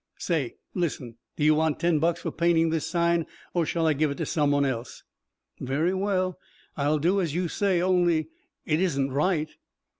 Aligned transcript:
"Say, 0.17 0.55
listen, 0.73 1.17
do 1.35 1.43
you 1.45 1.53
want 1.53 1.79
ten 1.79 1.99
bucks 1.99 2.21
for 2.21 2.31
painting 2.31 2.71
this 2.71 2.87
sign 2.87 3.27
or 3.53 3.67
shall 3.67 3.85
I 3.85 3.93
give 3.93 4.09
it 4.09 4.15
to 4.17 4.25
some 4.25 4.49
one 4.49 4.65
else?" 4.65 5.03
"Very 5.59 5.93
well. 5.93 6.39
I'll 6.75 6.97
do 6.97 7.21
as 7.21 7.35
you 7.35 7.47
say. 7.47 7.79
Only 7.83 8.29
it 8.65 8.81
isn't 8.81 9.11
right." 9.11 9.51